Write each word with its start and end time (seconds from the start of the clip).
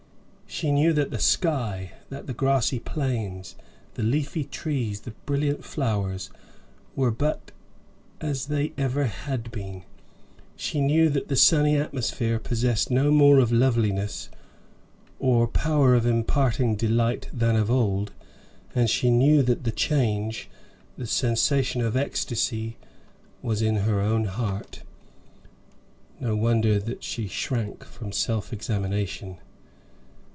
She 0.53 0.69
knew 0.69 0.91
that 0.91 1.11
the 1.11 1.17
sky, 1.19 1.93
that 2.09 2.27
the 2.27 2.33
grassy 2.33 2.77
plains, 2.77 3.55
the 3.93 4.03
leafy 4.03 4.43
trees, 4.43 4.99
the 4.99 5.11
brilliant 5.25 5.63
flowers, 5.63 6.29
were 6.93 7.09
but 7.09 7.51
as 8.19 8.47
they 8.47 8.73
ever 8.77 9.05
had 9.05 9.49
been; 9.51 9.83
she 10.57 10.81
knew 10.81 11.07
that 11.07 11.29
the 11.29 11.37
sunny 11.37 11.77
atmosphere 11.77 12.37
possessed 12.37 12.91
no 12.91 13.11
more 13.11 13.39
of 13.39 13.53
loveliness 13.53 14.27
or 15.21 15.47
power 15.47 15.95
of 15.95 16.05
imparting 16.05 16.75
delight 16.75 17.29
than 17.31 17.55
of 17.55 17.71
old; 17.71 18.11
and 18.75 18.89
she 18.89 19.09
knew 19.09 19.41
that 19.43 19.63
the 19.63 19.71
change, 19.71 20.49
the 20.97 21.07
sensation 21.07 21.79
of 21.79 21.95
ecstacy, 21.95 22.75
was 23.41 23.61
in 23.61 23.77
her 23.77 24.01
own 24.01 24.25
heart. 24.25 24.83
No 26.19 26.35
wonder 26.35 26.77
that 26.77 27.05
she 27.05 27.27
shrank 27.29 27.85
from 27.85 28.11
self 28.11 28.51
examination. 28.51 29.37